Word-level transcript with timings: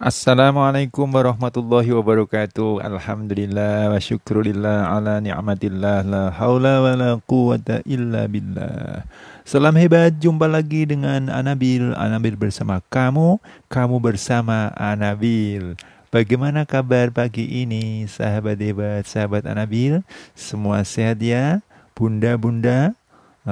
Assalamualaikum 0.00 1.12
warahmatullahi 1.12 1.92
wabarakatuh. 1.92 2.80
Alhamdulillah 2.80 3.92
wa 3.92 4.00
syukurillah 4.00 4.96
ala 4.96 5.20
ni'matillah 5.20 6.08
la 6.08 6.32
haula 6.40 6.80
wa 6.80 6.96
la 6.96 7.10
quwata 7.20 7.84
illa 7.84 8.24
billah. 8.24 9.04
Salam 9.44 9.76
hebat, 9.76 10.16
jumpa 10.16 10.48
lagi 10.48 10.88
dengan 10.88 11.28
Anabil. 11.28 11.92
Anabil 11.92 12.32
bersama 12.32 12.80
kamu, 12.88 13.44
kamu 13.68 14.00
bersama 14.00 14.72
Anabil. 14.72 15.76
Bagaimana 16.08 16.64
kabar 16.64 17.12
pagi 17.12 17.60
ini, 17.60 18.08
sahabat 18.08 18.56
hebat, 18.56 19.04
sahabat 19.04 19.44
Anabil? 19.44 20.00
Semua 20.32 20.80
sehat 20.80 21.20
ya? 21.20 21.60
Bunda-bunda, 21.92 22.96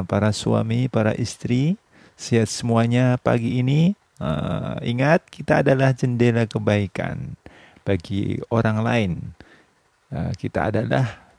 para 0.08 0.32
suami, 0.32 0.88
para 0.88 1.12
istri, 1.12 1.76
sehat 2.16 2.48
semuanya 2.48 3.20
pagi 3.20 3.60
ini? 3.60 3.97
Uh, 4.18 4.74
ingat, 4.82 5.22
kita 5.30 5.62
adalah 5.62 5.94
jendela 5.94 6.42
kebaikan 6.44 7.38
bagi 7.86 8.42
orang 8.50 8.78
lain. 8.82 9.12
Uh, 10.10 10.34
kita 10.34 10.74
adalah 10.74 11.30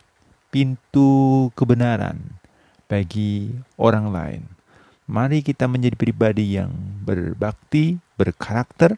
pintu 0.50 1.48
kebenaran 1.54 2.40
bagi 2.90 3.54
orang 3.78 4.10
lain. 4.10 4.42
Mari 5.10 5.42
kita 5.46 5.66
menjadi 5.70 5.98
pribadi 5.98 6.58
yang 6.58 6.74
berbakti, 7.04 8.00
berkarakter. 8.16 8.98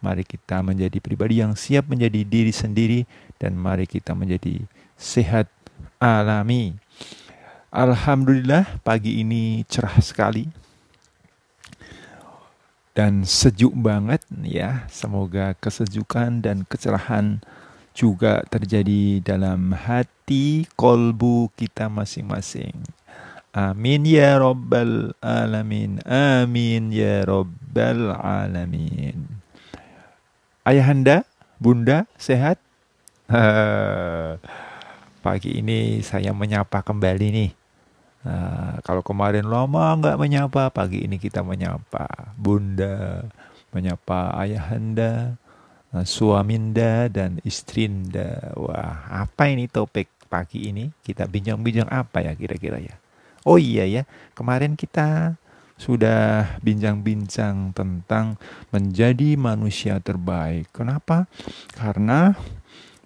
Mari 0.00 0.24
kita 0.24 0.64
menjadi 0.64 0.96
pribadi 0.98 1.44
yang 1.44 1.52
siap 1.52 1.88
menjadi 1.88 2.24
diri 2.24 2.52
sendiri 2.52 3.00
dan 3.36 3.52
mari 3.56 3.84
kita 3.84 4.16
menjadi 4.16 4.64
sehat 4.96 5.52
alami. 6.00 6.76
Alhamdulillah 7.68 8.80
pagi 8.80 9.20
ini 9.20 9.62
cerah 9.68 10.00
sekali 10.00 10.48
dan 12.94 13.22
sejuk 13.22 13.74
banget 13.76 14.22
ya. 14.42 14.86
Semoga 14.90 15.54
kesejukan 15.58 16.42
dan 16.42 16.66
kecerahan 16.66 17.42
juga 17.94 18.42
terjadi 18.48 19.20
dalam 19.22 19.74
hati 19.74 20.66
kolbu 20.78 21.50
kita 21.58 21.90
masing-masing. 21.90 22.74
Amin 23.50 24.06
ya 24.06 24.38
Rabbal 24.38 25.10
Alamin. 25.18 25.98
Amin 26.06 26.94
ya 26.94 27.26
Rabbal 27.26 28.14
Alamin. 28.14 29.26
Ayahanda, 30.62 31.26
bunda, 31.58 32.06
sehat? 32.14 32.62
Pagi 35.26 35.50
ini 35.58 35.98
saya 36.00 36.30
menyapa 36.30 36.80
kembali 36.82 37.26
nih 37.30 37.59
Nah, 38.20 38.76
kalau 38.84 39.00
kemarin 39.00 39.48
lama 39.48 39.96
nggak 39.96 40.20
menyapa, 40.20 40.68
pagi 40.68 41.08
ini 41.08 41.16
kita 41.16 41.40
menyapa 41.40 42.36
bunda, 42.36 43.24
menyapa 43.72 44.36
ayahanda, 44.36 45.40
nah, 45.88 46.04
suaminda 46.04 47.08
dan 47.08 47.40
istrinda. 47.48 48.52
Wah, 48.60 49.08
apa 49.08 49.48
ini 49.48 49.72
topik 49.72 50.12
pagi 50.28 50.68
ini? 50.68 50.92
Kita 51.00 51.24
bincang-bincang 51.24 51.88
apa 51.88 52.20
ya 52.20 52.36
kira-kira 52.36 52.76
ya? 52.76 52.96
Oh 53.48 53.56
iya 53.56 53.88
ya, 53.88 54.02
kemarin 54.36 54.76
kita 54.76 55.40
sudah 55.80 56.60
bincang-bincang 56.60 57.72
tentang 57.72 58.36
menjadi 58.68 59.40
manusia 59.40 59.96
terbaik. 59.96 60.68
Kenapa? 60.76 61.24
Karena 61.72 62.36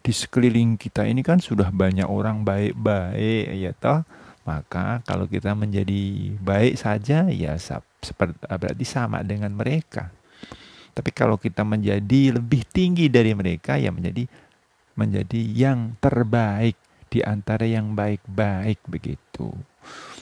di 0.03 0.11
sekeliling 0.11 0.75
kita 0.75 1.06
ini 1.06 1.23
kan 1.23 1.39
sudah 1.39 1.71
banyak 1.71 2.05
orang 2.05 2.43
baik-baik 2.43 3.47
ya 3.56 3.73
toh 3.73 4.03
maka 4.45 5.00
kalau 5.09 5.25
kita 5.25 5.56
menjadi 5.56 6.37
baik 6.37 6.77
saja 6.77 7.25
ya 7.33 7.56
seperti 7.56 8.37
berarti 8.45 8.84
sama 8.84 9.25
dengan 9.25 9.56
mereka. 9.56 10.12
Tapi 10.95 11.11
kalau 11.11 11.41
kita 11.41 11.67
menjadi 11.67 12.39
lebih 12.39 12.62
tinggi 12.69 13.11
dari 13.11 13.34
mereka 13.34 13.81
ya 13.81 13.91
menjadi 13.91 14.28
menjadi 14.95 15.41
yang 15.50 15.98
terbaik 15.98 16.78
di 17.11 17.25
antara 17.25 17.67
yang 17.67 17.97
baik-baik 17.97 18.78
begitu. 18.87 19.50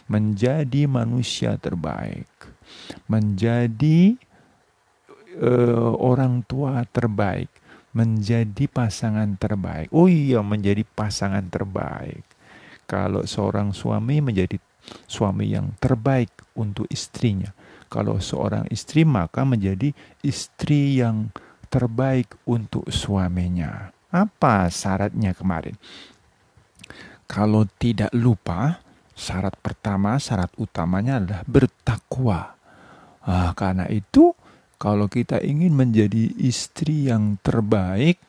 Menjadi 0.08 0.88
manusia 0.88 1.58
terbaik. 1.60 2.30
Menjadi 3.10 4.16
uh, 5.36 5.92
orang 5.98 6.46
tua 6.46 6.86
terbaik. 6.88 7.50
Menjadi 7.92 8.64
pasangan 8.70 9.36
terbaik. 9.36 9.92
Oh 9.92 10.08
iya, 10.08 10.40
menjadi 10.40 10.80
pasangan 10.96 11.44
terbaik 11.52 12.24
kalau 12.92 13.24
seorang 13.24 13.72
suami 13.72 14.20
menjadi 14.20 14.60
suami 15.08 15.56
yang 15.56 15.72
terbaik 15.80 16.28
untuk 16.60 16.84
istrinya. 16.92 17.48
Kalau 17.88 18.20
seorang 18.20 18.68
istri 18.68 19.08
maka 19.08 19.48
menjadi 19.48 19.96
istri 20.20 21.00
yang 21.00 21.32
terbaik 21.72 22.36
untuk 22.44 22.92
suaminya. 22.92 23.88
Apa 24.12 24.68
syaratnya 24.68 25.32
kemarin? 25.32 25.72
Kalau 27.24 27.64
tidak 27.80 28.12
lupa, 28.12 28.84
syarat 29.16 29.56
pertama, 29.56 30.20
syarat 30.20 30.52
utamanya 30.60 31.16
adalah 31.16 31.42
bertakwa. 31.48 32.60
Ah, 33.24 33.56
karena 33.56 33.88
itu, 33.88 34.36
kalau 34.76 35.08
kita 35.08 35.40
ingin 35.40 35.72
menjadi 35.72 36.28
istri 36.36 37.08
yang 37.08 37.40
terbaik 37.40 38.20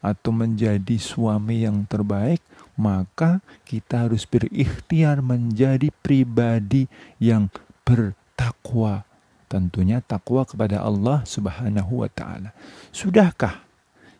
atau 0.00 0.32
menjadi 0.32 0.96
suami 0.96 1.68
yang 1.68 1.84
terbaik, 1.84 2.40
maka 2.76 3.40
kita 3.64 4.06
harus 4.06 4.28
berikhtiar 4.28 5.24
menjadi 5.24 5.88
pribadi 6.04 6.86
yang 7.16 7.48
bertakwa. 7.82 9.08
Tentunya 9.46 10.04
takwa 10.04 10.44
kepada 10.44 10.82
Allah 10.84 11.24
Subhanahu 11.24 12.04
wa 12.04 12.10
taala. 12.10 12.50
Sudahkah 12.92 13.64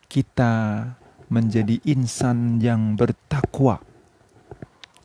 kita 0.07 0.83
menjadi 1.27 1.83
insan 1.83 2.63
yang 2.63 2.95
bertakwa? 2.95 3.83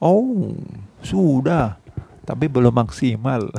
Oh, 0.03 0.55
sudah, 1.03 1.79
tapi 2.23 2.47
belum 2.47 2.75
maksimal. 2.75 3.51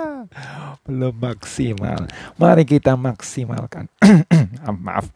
belum 0.86 1.14
maksimal. 1.18 2.06
Mari 2.38 2.64
kita 2.64 2.94
maksimalkan. 2.96 3.86
Maaf 4.86 5.10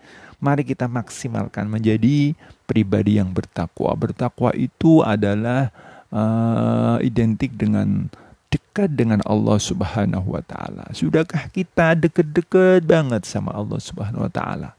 mari 0.45 0.61
kita 0.61 0.85
maksimalkan 0.85 1.65
menjadi 1.65 2.37
pribadi 2.69 3.17
yang 3.17 3.33
bertakwa. 3.33 3.97
Bertakwa 3.97 4.53
itu 4.53 5.01
adalah 5.01 5.73
uh, 6.13 7.01
identik 7.01 7.57
dengan 7.57 8.13
dekat 8.53 8.93
dengan 8.93 9.25
Allah 9.25 9.57
Subhanahu 9.57 10.37
wa 10.37 10.45
taala. 10.45 10.85
Sudahkah 10.93 11.49
kita 11.49 11.97
dekat-dekat 11.97 12.85
banget 12.85 13.25
sama 13.25 13.57
Allah 13.57 13.81
Subhanahu 13.81 14.29
wa 14.29 14.33
taala? 14.33 14.77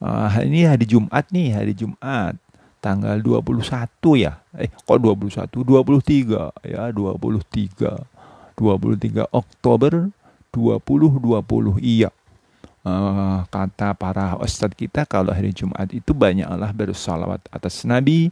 Uh, 0.00 0.32
ini 0.42 0.64
hari 0.64 0.88
Jumat 0.88 1.28
nih, 1.28 1.52
hari 1.52 1.76
Jumat 1.76 2.40
tanggal 2.84 3.16
21 3.16 3.64
ya. 4.20 4.44
Eh 4.60 4.68
kok 4.68 5.00
21? 5.00 5.48
23 5.48 6.52
ya, 6.68 6.92
23. 6.92 7.96
23 8.54 9.24
Oktober 9.32 10.12
2020. 10.52 11.80
Iya 11.80 12.12
uh, 12.84 13.42
kata 13.48 13.96
para 13.96 14.36
ustadz 14.38 14.76
kita 14.76 15.08
kalau 15.08 15.32
hari 15.32 15.50
Jumat 15.50 15.90
itu 15.90 16.12
banyaklah 16.12 16.70
bersolawat 16.70 17.40
atas 17.50 17.82
Nabi, 17.82 18.30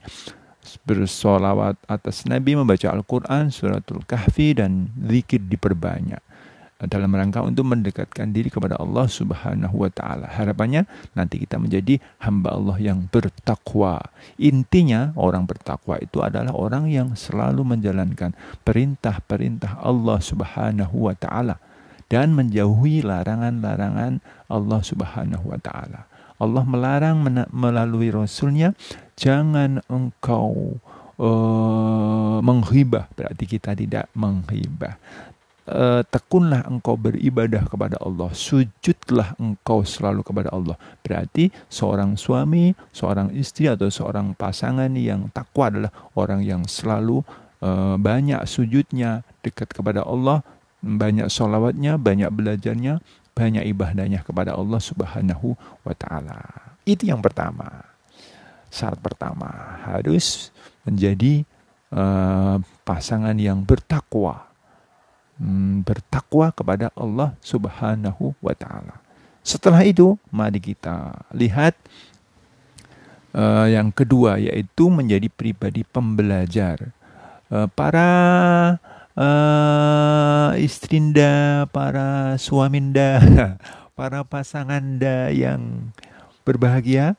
bersolawat 0.85 1.75
atas 1.89 2.29
Nabi, 2.29 2.55
membaca 2.55 2.93
Al-Quran, 2.93 3.51
suratul 3.51 4.05
kahfi, 4.05 4.55
dan 4.61 4.93
zikir 5.09 5.43
diperbanyak 5.43 6.21
dalam 6.91 7.15
rangka 7.15 7.43
untuk 7.43 7.69
mendekatkan 7.69 8.35
diri 8.35 8.51
kepada 8.51 8.79
Allah 8.79 9.07
Subhanahu 9.07 9.87
wa 9.87 9.91
taala. 9.93 10.27
Harapannya 10.27 10.87
nanti 11.15 11.43
kita 11.43 11.59
menjadi 11.59 12.03
hamba 12.23 12.59
Allah 12.59 12.77
yang 12.83 13.07
bertakwa. 13.07 14.03
Intinya 14.39 15.15
orang 15.15 15.47
bertakwa 15.47 15.99
itu 16.03 16.19
adalah 16.23 16.51
orang 16.55 16.91
yang 16.91 17.15
selalu 17.15 17.63
menjalankan 17.63 18.35
perintah-perintah 18.67 19.79
Allah 19.79 20.19
Subhanahu 20.19 21.11
wa 21.11 21.15
taala 21.15 21.63
dan 22.11 22.35
menjauhi 22.35 23.07
larangan-larangan 23.07 24.21
Allah 24.51 24.81
Subhanahu 24.83 25.55
wa 25.55 25.59
taala. 25.63 26.11
Allah 26.43 26.67
melarang 26.67 27.23
melalui 27.55 28.11
rasulnya 28.11 28.75
jangan 29.15 29.79
engkau 29.87 30.83
uh, 31.23 32.39
menghibah 32.43 33.07
berarti 33.15 33.45
kita 33.47 33.79
tidak 33.79 34.11
menghibah. 34.19 34.99
Uh, 35.63 36.03
tekunlah 36.11 36.67
engkau 36.67 36.99
beribadah 36.99 37.63
kepada 37.71 37.95
Allah, 38.03 38.35
sujudlah 38.35 39.39
engkau 39.39 39.87
selalu 39.87 40.27
kepada 40.27 40.51
Allah. 40.51 40.75
Berarti 41.07 41.55
seorang 41.71 42.19
suami, 42.19 42.75
seorang 42.91 43.31
istri 43.31 43.71
atau 43.71 43.87
seorang 43.87 44.35
pasangan 44.35 44.91
yang 44.99 45.31
takwa 45.31 45.71
adalah 45.71 45.93
orang 46.19 46.43
yang 46.43 46.67
selalu 46.67 47.23
uh, 47.63 47.95
banyak 47.95 48.43
sujudnya 48.43 49.23
dekat 49.47 49.71
kepada 49.71 50.03
Allah, 50.03 50.43
banyak 50.83 51.31
solawatnya, 51.31 51.95
banyak 51.95 52.35
belajarnya, 52.35 52.99
banyak 53.31 53.63
ibadahnya 53.71 54.27
kepada 54.27 54.59
Allah 54.59 54.83
Subhanahu 54.83 55.55
wa 55.87 55.95
taala. 55.95 56.43
Itu 56.83 57.07
yang 57.07 57.23
pertama. 57.23 57.87
Syarat 58.67 58.99
pertama 58.99 59.79
harus 59.87 60.51
menjadi 60.83 61.47
uh, 61.95 62.59
pasangan 62.83 63.39
yang 63.39 63.63
bertakwa. 63.63 64.52
Hmm, 65.41 65.81
bertakwa 65.81 66.53
kepada 66.53 66.93
Allah 66.93 67.33
Subhanahu 67.41 68.37
wa 68.39 68.53
taala. 68.53 69.01
Setelah 69.43 69.83
itu, 69.83 70.15
mari 70.31 70.61
kita 70.61 71.25
lihat 71.35 71.75
uh, 73.35 73.67
yang 73.67 73.91
kedua, 73.91 74.39
yaitu 74.39 74.93
menjadi 74.93 75.27
pribadi 75.33 75.83
pembelajar. 75.89 76.95
Uh, 77.49 77.67
para 77.75 78.09
uh, 79.17 80.53
istrinda, 80.61 81.67
para 81.73 82.37
suaminda, 82.39 83.19
para 83.99 84.23
pasanganda 84.23 85.33
yang 85.33 85.91
berbahagia 86.47 87.17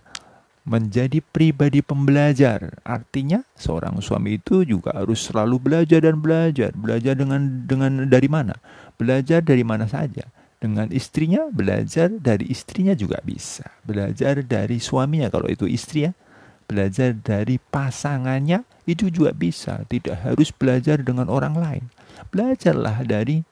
menjadi 0.63 1.19
pribadi 1.19 1.83
pembelajar. 1.83 2.79
Artinya 2.87 3.43
seorang 3.55 3.99
suami 3.99 4.39
itu 4.39 4.63
juga 4.63 4.95
harus 4.95 5.27
selalu 5.27 5.59
belajar 5.59 5.99
dan 5.99 6.19
belajar. 6.19 6.71
Belajar 6.75 7.13
dengan 7.19 7.67
dengan 7.67 8.07
dari 8.07 8.31
mana? 8.31 8.55
Belajar 8.95 9.43
dari 9.43 9.63
mana 9.67 9.87
saja 9.87 10.23
dengan 10.63 10.87
istrinya, 10.95 11.51
belajar 11.51 12.07
dari 12.07 12.47
istrinya 12.47 12.95
juga 12.95 13.19
bisa. 13.19 13.67
Belajar 13.83 14.39
dari 14.39 14.79
suaminya 14.79 15.27
kalau 15.27 15.51
itu 15.51 15.67
istri 15.67 16.07
ya. 16.07 16.15
Belajar 16.63 17.11
dari 17.11 17.59
pasangannya 17.59 18.63
itu 18.87 19.11
juga 19.11 19.35
bisa. 19.35 19.83
Tidak 19.83 20.23
harus 20.23 20.55
belajar 20.55 21.03
dengan 21.03 21.27
orang 21.27 21.59
lain. 21.59 21.83
Belajarlah 22.31 23.03
dari 23.03 23.43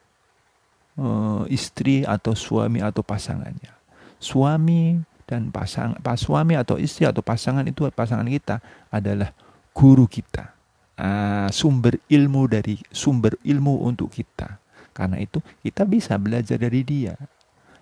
uh, 0.95 1.43
istri 1.51 2.07
atau 2.07 2.31
suami 2.31 2.79
atau 2.79 3.03
pasangannya. 3.03 3.75
Suami 4.15 4.95
dan 5.31 5.47
pasang 5.47 5.95
pas 6.03 6.19
suami 6.19 6.59
atau 6.59 6.75
istri 6.75 7.07
atau 7.07 7.23
pasangan 7.23 7.63
itu 7.63 7.87
pasangan 7.95 8.27
kita 8.27 8.59
adalah 8.91 9.31
guru 9.71 10.03
kita. 10.11 10.51
Uh, 10.99 11.47
sumber 11.49 11.97
ilmu 12.11 12.45
dari 12.51 12.77
sumber 12.91 13.33
ilmu 13.41 13.87
untuk 13.87 14.11
kita 14.11 14.59
karena 14.91 15.23
itu 15.23 15.39
kita 15.63 15.87
bisa 15.87 16.19
belajar 16.19 16.59
dari 16.59 16.83
dia. 16.83 17.15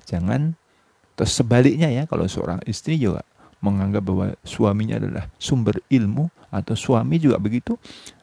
Jangan 0.05 0.53
terus 1.17 1.33
sebaliknya 1.33 1.89
ya 1.89 2.05
kalau 2.05 2.29
seorang 2.29 2.61
istri 2.69 3.01
juga 3.01 3.25
menganggap 3.59 4.05
bahwa 4.05 4.27
suaminya 4.45 5.01
adalah 5.01 5.27
sumber 5.35 5.83
ilmu 5.91 6.31
atau 6.47 6.77
suami 6.77 7.19
juga 7.19 7.35
begitu 7.41 7.75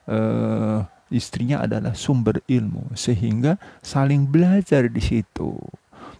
uh, 0.08 0.81
istrinya 1.12 1.62
adalah 1.62 1.93
sumber 1.93 2.40
ilmu 2.49 2.96
sehingga 2.96 3.61
saling 3.84 4.26
belajar 4.26 4.88
di 4.88 4.99
situ 4.99 5.61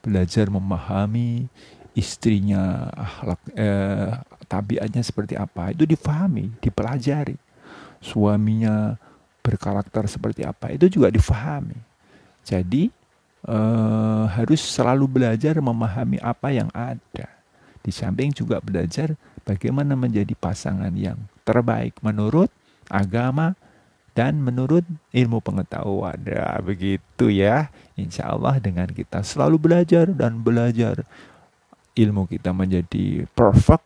belajar 0.05 0.47
memahami 0.53 1.49
istrinya 1.97 2.93
akhlak 2.93 3.41
eh, 3.57 4.13
tabiatnya 4.45 5.01
seperti 5.01 5.35
apa 5.35 5.73
itu 5.73 5.89
difahami 5.89 6.53
dipelajari 6.61 7.41
suaminya 8.05 9.01
berkarakter 9.41 10.05
seperti 10.05 10.45
apa 10.45 10.77
itu 10.77 10.93
juga 10.93 11.09
difahami 11.09 11.81
jadi 12.47 12.95
uh, 13.47 14.25
harus 14.31 14.63
selalu 14.63 15.07
belajar 15.07 15.59
memahami 15.59 16.19
apa 16.21 16.55
yang 16.55 16.71
ada. 16.75 17.31
Di 17.81 17.95
samping 17.95 18.35
juga 18.35 18.59
belajar 18.59 19.15
bagaimana 19.47 19.95
menjadi 19.95 20.35
pasangan 20.35 20.91
yang 20.95 21.19
terbaik 21.47 21.95
menurut 22.03 22.51
agama 22.91 23.55
dan 24.15 24.43
menurut 24.43 24.83
ilmu 25.15 25.39
pengetahuan. 25.39 26.19
Ya, 26.27 26.59
begitu 26.59 27.31
ya. 27.31 27.71
Insya 27.95 28.35
Allah 28.35 28.59
dengan 28.59 28.91
kita 28.91 29.23
selalu 29.23 29.59
belajar 29.59 30.11
dan 30.11 30.43
belajar 30.43 31.07
ilmu 31.97 32.29
kita 32.29 32.53
menjadi 32.53 33.25
perfect, 33.33 33.85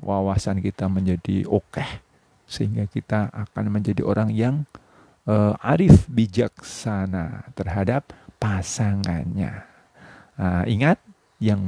wawasan 0.00 0.64
kita 0.64 0.88
menjadi 0.88 1.44
oke, 1.44 1.76
okay, 1.76 2.00
sehingga 2.48 2.88
kita 2.88 3.28
akan 3.30 3.68
menjadi 3.68 4.00
orang 4.00 4.32
yang 4.32 4.64
uh, 5.28 5.52
arif 5.60 6.08
bijaksana 6.08 7.52
terhadap 7.52 8.10
pasangannya. 8.40 9.64
Uh, 10.34 10.64
ingat 10.66 10.98
yang 11.38 11.60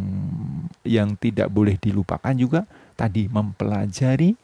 yang 0.82 1.14
tidak 1.20 1.52
boleh 1.52 1.76
dilupakan 1.76 2.32
juga 2.32 2.64
tadi 2.96 3.28
mempelajari 3.28 4.34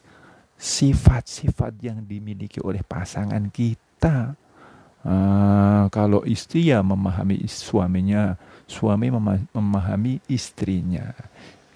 sifat-sifat 0.53 1.81
yang 1.81 2.05
dimiliki 2.05 2.61
oleh 2.61 2.85
pasangan 2.85 3.49
kita. 3.49 4.37
Uh, 5.03 5.91
kalau 5.91 6.23
istri 6.23 6.71
ya 6.71 6.79
memahami 6.79 7.43
suaminya, 7.43 8.39
suami 8.67 9.11
memahami 9.53 10.23
istrinya. 10.31 11.11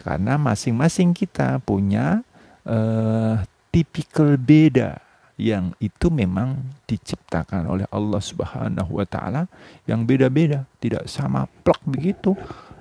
Karena 0.01 0.39
masing-masing 0.39 1.11
kita 1.11 1.59
punya 1.59 2.23
uh, 2.63 3.43
tipikal 3.71 4.39
beda 4.39 5.03
yang 5.37 5.75
itu 5.77 6.09
memang 6.09 6.57
diciptakan 6.89 7.69
oleh 7.69 7.85
Allah 7.93 8.17
Subhanahu 8.17 8.97
wa 8.97 9.05
taala 9.05 9.45
yang 9.85 10.01
beda-beda, 10.01 10.65
tidak 10.81 11.05
sama 11.05 11.45
plak 11.45 11.77
begitu 11.85 12.33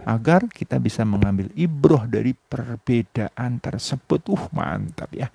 agar 0.06 0.47
kita 0.47 0.79
bisa 0.79 1.03
mengambil 1.03 1.50
ibroh 1.58 2.06
dari 2.06 2.32
perbedaan 2.32 3.58
tersebut. 3.58 4.23
Uh, 4.31 4.47
mantap 4.55 5.11
ya. 5.12 5.29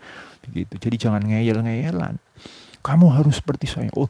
Begitu. 0.47 0.79
Jadi 0.79 0.95
jangan 0.97 1.21
ngeyel-ngeyelan. 1.21 2.15
Kamu 2.81 3.11
harus 3.13 3.37
seperti 3.37 3.67
saya. 3.69 3.91
Oh, 3.93 4.09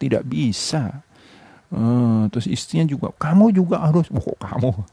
tidak 0.00 0.24
bisa. 0.26 1.04
Uh, 1.72 2.28
terus 2.28 2.44
istrinya 2.44 2.84
juga, 2.84 3.16
kamu 3.16 3.56
juga 3.56 3.80
harus. 3.80 4.06
Oh, 4.12 4.36
kamu. 4.38 4.72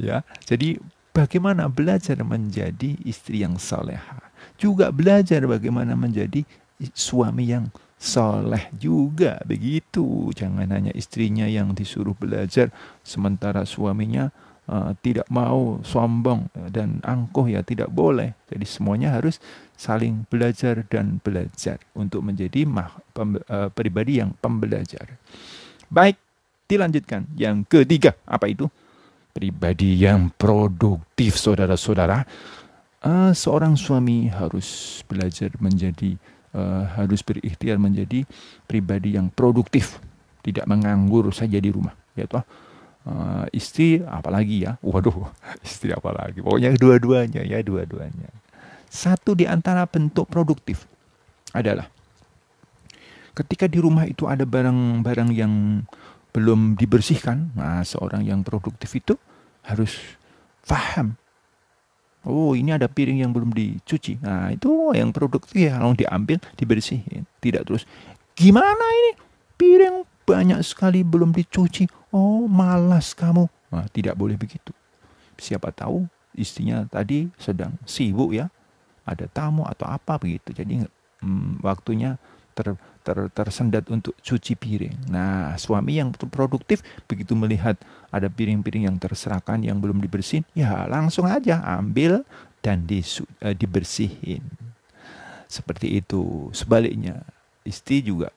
Ya. 0.00 0.24
Jadi 0.48 0.80
bagaimana 1.12 1.68
belajar 1.68 2.16
menjadi 2.24 2.96
istri 3.04 3.44
yang 3.44 3.60
soleha. 3.60 4.24
Juga 4.56 4.88
belajar 4.88 5.44
bagaimana 5.44 5.92
menjadi 5.92 6.48
suami 6.96 7.52
yang 7.52 7.68
soleh 8.00 8.72
juga 8.74 9.38
begitu. 9.46 10.32
Jangan 10.34 10.66
hanya 10.74 10.90
istrinya 10.96 11.46
yang 11.46 11.76
disuruh 11.76 12.16
belajar 12.16 12.72
sementara 13.04 13.62
suaminya 13.68 14.34
uh, 14.66 14.90
tidak 15.06 15.30
mau 15.30 15.78
sombong 15.86 16.50
dan 16.74 16.98
angkuh 17.06 17.46
ya 17.46 17.62
tidak 17.62 17.94
boleh. 17.94 18.34
Jadi 18.50 18.66
semuanya 18.66 19.14
harus 19.14 19.38
saling 19.78 20.26
belajar 20.26 20.82
dan 20.90 21.22
belajar 21.22 21.78
untuk 21.94 22.26
menjadi 22.26 22.66
mah, 22.66 22.90
pem, 23.14 23.38
uh, 23.46 23.70
pribadi 23.70 24.18
yang 24.18 24.34
pembelajar. 24.42 25.14
Baik, 25.92 26.16
dilanjutkan. 26.72 27.28
Yang 27.36 27.68
ketiga, 27.68 28.16
apa 28.24 28.48
itu? 28.48 28.64
Pribadi 29.36 30.00
yang 30.00 30.32
produktif, 30.40 31.36
saudara-saudara. 31.36 32.24
Uh, 33.04 33.36
seorang 33.36 33.76
suami 33.76 34.32
harus 34.32 35.00
belajar 35.04 35.52
menjadi 35.60 36.16
uh, 36.56 36.88
harus 36.96 37.20
berikhtiar 37.20 37.76
menjadi 37.76 38.24
pribadi 38.64 39.20
yang 39.20 39.28
produktif, 39.28 40.00
tidak 40.40 40.64
menganggur 40.64 41.28
saja 41.28 41.60
di 41.60 41.68
rumah. 41.68 41.92
Ya 42.16 42.24
toh, 42.24 42.40
uh, 43.04 43.44
istri 43.52 44.00
apalagi 44.00 44.64
ya, 44.64 44.80
waduh, 44.80 45.28
istri 45.66 45.92
apalagi, 45.92 46.40
pokoknya 46.40 46.72
dua-duanya 46.80 47.44
ya 47.44 47.60
dua-duanya. 47.60 48.32
Satu 48.88 49.36
di 49.36 49.44
antara 49.44 49.84
bentuk 49.84 50.28
produktif 50.28 50.88
adalah 51.52 51.88
ketika 53.32 53.68
di 53.68 53.78
rumah 53.80 54.04
itu 54.08 54.28
ada 54.28 54.44
barang-barang 54.44 55.30
yang 55.32 55.84
belum 56.32 56.80
dibersihkan, 56.80 57.52
nah 57.52 57.84
seorang 57.84 58.24
yang 58.24 58.40
produktif 58.40 58.96
itu 58.96 59.20
harus 59.62 59.96
paham 60.64 61.20
Oh 62.22 62.54
ini 62.54 62.70
ada 62.70 62.86
piring 62.86 63.26
yang 63.26 63.34
belum 63.34 63.50
dicuci. 63.50 64.22
Nah 64.22 64.54
itu 64.54 64.94
yang 64.94 65.10
produktif 65.10 65.58
ya 65.58 65.82
kalau 65.82 65.94
diambil 65.94 66.38
dibersihin. 66.54 67.26
Tidak 67.42 67.66
terus 67.66 67.82
gimana 68.38 68.86
ini 69.02 69.18
piring 69.58 70.06
banyak 70.22 70.62
sekali 70.62 71.02
belum 71.02 71.34
dicuci. 71.34 71.90
Oh 72.14 72.46
malas 72.46 73.10
kamu. 73.18 73.50
Nah, 73.74 73.88
tidak 73.90 74.14
boleh 74.14 74.38
begitu. 74.38 74.70
Siapa 75.34 75.74
tahu 75.74 76.06
istrinya 76.38 76.86
tadi 76.86 77.26
sedang 77.34 77.74
sibuk 77.82 78.30
ya. 78.30 78.46
Ada 79.02 79.26
tamu 79.26 79.66
atau 79.66 79.90
apa 79.90 80.14
begitu. 80.14 80.54
Jadi 80.54 80.78
hmm, 81.26 81.58
waktunya 81.58 82.22
ter, 82.54 82.78
ter, 83.02 83.28
tersendat 83.34 83.84
untuk 83.90 84.14
cuci 84.22 84.54
piring. 84.54 85.10
Nah, 85.10 85.58
suami 85.58 85.98
yang 85.98 86.14
produktif 86.14 86.80
begitu 87.10 87.34
melihat 87.34 87.76
ada 88.08 88.30
piring-piring 88.30 88.86
yang 88.88 88.96
terserahkan 88.96 89.60
yang 89.60 89.82
belum 89.82 89.98
dibersihin, 89.98 90.46
ya 90.54 90.86
langsung 90.86 91.26
aja 91.26 91.60
ambil 91.78 92.22
dan 92.62 92.86
di, 92.86 93.02
uh, 93.02 93.50
eh, 93.50 93.54
dibersihin. 93.58 94.42
Seperti 95.50 96.00
itu. 96.00 96.48
Sebaliknya, 96.56 97.26
istri 97.66 98.00
juga 98.00 98.32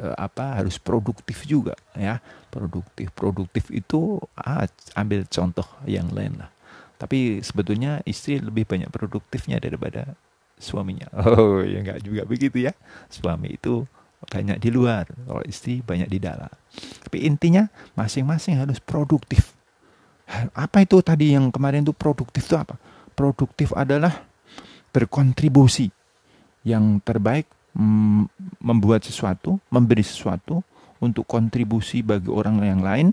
uh, 0.00 0.14
apa 0.16 0.62
harus 0.62 0.80
produktif 0.80 1.44
juga 1.44 1.74
ya. 1.92 2.22
Produktif. 2.48 3.10
Produktif 3.12 3.68
itu 3.74 4.22
ah, 4.38 4.64
ambil 4.94 5.26
contoh 5.26 5.66
yang 5.84 6.08
lain 6.14 6.38
lah. 6.38 6.50
Tapi 6.94 7.42
sebetulnya 7.42 8.00
istri 8.06 8.38
lebih 8.38 8.64
banyak 8.64 8.88
produktifnya 8.88 9.58
daripada 9.58 10.14
suaminya. 10.58 11.08
Oh, 11.24 11.60
ya 11.62 11.80
enggak 11.82 12.02
juga 12.04 12.22
begitu 12.28 12.64
ya. 12.64 12.72
Suami 13.10 13.56
itu 13.58 13.84
banyak 14.24 14.56
di 14.56 14.72
luar, 14.72 15.04
kalau 15.08 15.44
istri 15.44 15.84
banyak 15.84 16.08
di 16.08 16.18
dalam. 16.18 16.48
Tapi 17.04 17.28
intinya 17.28 17.68
masing-masing 17.92 18.56
harus 18.56 18.80
produktif. 18.80 19.52
Apa 20.56 20.80
itu 20.80 21.04
tadi 21.04 21.36
yang 21.36 21.52
kemarin 21.52 21.84
itu 21.84 21.92
produktif 21.92 22.48
itu 22.48 22.56
apa? 22.56 22.80
Produktif 23.12 23.76
adalah 23.76 24.24
berkontribusi 24.96 25.92
yang 26.64 26.98
terbaik 27.04 27.44
membuat 28.62 29.04
sesuatu, 29.04 29.60
memberi 29.68 30.06
sesuatu 30.06 30.64
untuk 31.02 31.28
kontribusi 31.28 32.00
bagi 32.00 32.30
orang 32.32 32.62
yang 32.64 32.80
lain 32.80 33.06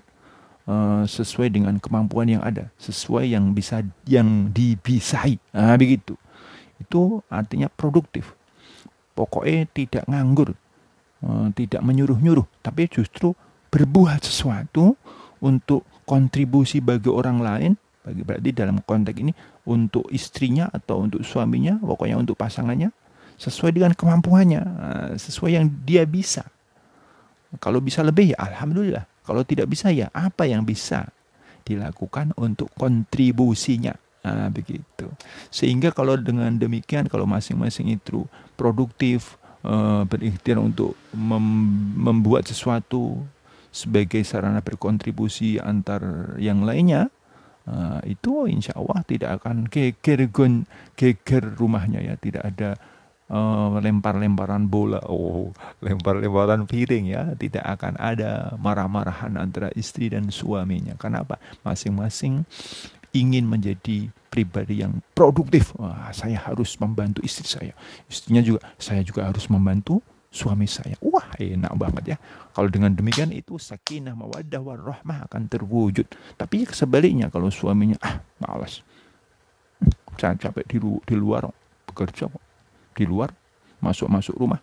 uh, 0.69 1.03
sesuai 1.03 1.51
dengan 1.51 1.75
kemampuan 1.81 2.29
yang 2.29 2.43
ada, 2.45 2.69
sesuai 2.77 3.33
yang 3.33 3.51
bisa 3.51 3.83
yang 4.07 4.53
dibisai. 4.53 5.41
Nah, 5.51 5.75
begitu. 5.75 6.15
Itu 6.81 7.21
artinya 7.29 7.69
produktif. 7.69 8.33
Pokoknya 9.13 9.69
tidak 9.69 10.03
nganggur, 10.09 10.57
uh, 11.21 11.47
tidak 11.53 11.85
menyuruh-nyuruh, 11.85 12.47
tapi 12.65 12.89
justru 12.89 13.37
berbuat 13.69 14.25
sesuatu 14.25 14.97
untuk 15.41 15.85
kontribusi 16.03 16.81
bagi 16.81 17.07
orang 17.07 17.37
lain, 17.39 17.71
bagi 18.01 18.21
berarti 18.25 18.49
dalam 18.51 18.81
konteks 18.81 19.17
ini 19.21 19.33
untuk 19.69 20.09
istrinya 20.09 20.67
atau 20.73 21.05
untuk 21.05 21.21
suaminya, 21.21 21.77
pokoknya 21.77 22.17
untuk 22.17 22.35
pasangannya 22.35 22.89
sesuai 23.37 23.71
dengan 23.73 23.93
kemampuannya, 23.93 24.61
uh, 24.61 25.11
sesuai 25.17 25.51
yang 25.61 25.65
dia 25.85 26.05
bisa. 26.05 26.45
Kalau 27.59 27.83
bisa 27.83 27.99
lebih 27.99 28.31
ya 28.31 28.37
alhamdulillah. 28.39 29.05
Kalau 29.21 29.43
tidak 29.45 29.69
bisa 29.69 29.91
ya 29.93 30.09
apa 30.15 30.47
yang 30.49 30.65
bisa 30.65 31.11
dilakukan 31.61 32.33
untuk 32.39 32.71
kontribusinya. 32.73 33.93
Nah, 34.21 34.53
begitu. 34.53 35.09
Sehingga 35.49 35.89
kalau 35.89 36.13
dengan 36.13 36.53
demikian 36.53 37.09
kalau 37.09 37.25
masing-masing 37.25 37.97
itu 37.97 38.29
produktif 38.53 39.41
uh, 39.65 40.05
berikhtiar 40.05 40.61
untuk 40.61 40.93
mem 41.09 41.41
membuat 41.97 42.45
sesuatu 42.45 43.17
sebagai 43.73 44.21
sarana 44.21 44.61
berkontribusi 44.61 45.57
antar 45.57 46.35
yang 46.37 46.61
lainnya, 46.61 47.09
uh, 47.65 47.97
itu 48.05 48.45
insya 48.45 48.77
Allah 48.77 49.01
tidak 49.09 49.41
akan 49.41 49.65
geger 49.65 50.29
geger 50.93 51.43
rumahnya 51.57 52.05
ya, 52.05 52.13
tidak 52.19 52.45
ada 52.45 52.77
uh, 53.31 53.79
lempar-lemparan 53.81 54.69
bola, 54.69 55.01
oh, 55.07 55.49
lempar-lemparan 55.81 56.69
piring 56.69 57.05
ya, 57.09 57.33
tidak 57.39 57.63
akan 57.63 57.97
ada 57.97 58.53
marah-marahan 58.59 59.33
antara 59.39 59.73
istri 59.73 60.11
dan 60.11 60.29
suaminya. 60.29 60.93
Kenapa? 60.99 61.41
Masing-masing 61.65 62.45
ingin 63.11 63.47
menjadi 63.47 64.07
pribadi 64.31 64.83
yang 64.83 65.03
produktif. 65.11 65.75
Wah, 65.75 66.11
saya 66.15 66.39
harus 66.39 66.75
membantu 66.79 67.19
istri 67.23 67.47
saya. 67.47 67.73
Istrinya 68.07 68.39
juga, 68.43 68.59
saya 68.79 69.03
juga 69.03 69.27
harus 69.27 69.47
membantu 69.51 69.99
suami 70.31 70.65
saya. 70.65 70.95
Wah, 71.03 71.27
enak 71.35 71.73
banget 71.75 72.03
ya. 72.15 72.17
Kalau 72.55 72.71
dengan 72.71 72.95
demikian 72.95 73.35
itu 73.35 73.59
sakinah 73.59 74.15
mawaddah 74.15 74.63
warahmah 74.63 75.27
akan 75.27 75.51
terwujud. 75.51 76.07
Tapi 76.39 76.63
sebaliknya 76.71 77.27
kalau 77.27 77.51
suaminya 77.51 77.99
ah 77.99 78.23
malas. 78.39 78.79
Saya 80.15 80.37
capek 80.37 80.65
di, 80.69 80.77
di 80.79 81.15
luar 81.17 81.49
bekerja 81.91 82.31
di 82.95 83.03
luar 83.03 83.35
masuk-masuk 83.83 84.35
rumah 84.39 84.61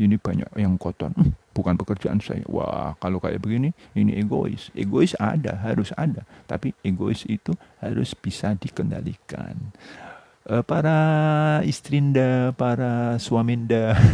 ini 0.00 0.18
banyak 0.18 0.50
yang 0.58 0.74
kotor 0.74 1.14
hmm, 1.14 1.36
bukan 1.54 1.78
pekerjaan 1.78 2.18
saya. 2.18 2.42
Wah 2.50 2.98
kalau 2.98 3.22
kayak 3.22 3.38
begini 3.38 3.70
ini 3.94 4.18
egois. 4.18 4.74
Egois 4.74 5.14
ada 5.22 5.54
harus 5.62 5.94
ada. 5.94 6.26
Tapi 6.50 6.74
egois 6.82 7.22
itu 7.30 7.54
harus 7.78 8.18
bisa 8.18 8.58
dikendalikan. 8.58 9.54
Uh, 10.44 10.60
para 10.60 11.00
istrinda 11.64 12.52
para 12.52 13.16
suaminda 13.16 13.96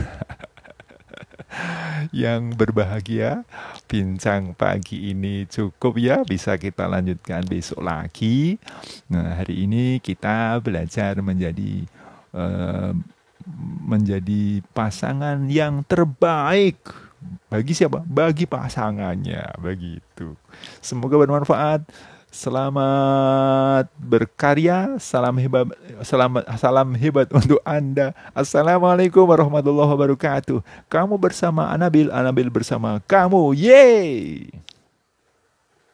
yang 2.14 2.54
berbahagia 2.54 3.42
bincang 3.90 4.54
pagi 4.54 5.10
ini 5.10 5.48
cukup 5.48 5.98
ya. 5.98 6.22
Bisa 6.22 6.54
kita 6.60 6.86
lanjutkan 6.86 7.42
besok 7.48 7.82
lagi. 7.82 8.60
Nah 9.10 9.40
hari 9.40 9.66
ini 9.66 9.98
kita 9.98 10.60
belajar 10.62 11.18
menjadi 11.18 11.88
uh, 12.36 12.94
menjadi 13.82 14.62
pasangan 14.70 15.50
yang 15.50 15.82
terbaik 15.82 16.78
bagi 17.50 17.72
siapa? 17.76 18.00
Bagi 18.06 18.44
pasangannya, 18.48 19.56
begitu. 19.60 20.38
Semoga 20.80 21.18
bermanfaat. 21.20 21.84
Selamat 22.30 23.90
berkarya, 23.98 24.94
salam 25.02 25.34
hebat, 25.34 25.66
selamat, 26.06 26.46
salam 26.62 26.94
hebat 26.94 27.26
untuk 27.34 27.58
Anda. 27.66 28.14
Assalamualaikum 28.30 29.26
warahmatullahi 29.26 29.90
wabarakatuh. 29.90 30.62
Kamu 30.86 31.18
bersama 31.18 31.66
Anabil, 31.74 32.06
Anabil 32.06 32.46
bersama 32.46 33.02
kamu. 33.02 33.50
Yeay! 33.58 34.46